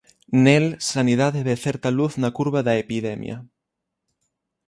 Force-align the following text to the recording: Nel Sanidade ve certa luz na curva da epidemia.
Nel 0.43 0.65
Sanidade 0.93 1.39
ve 1.47 1.55
certa 1.65 1.89
luz 1.97 2.13
na 2.21 2.29
curva 2.37 2.59
da 2.67 2.73
epidemia. 2.83 3.37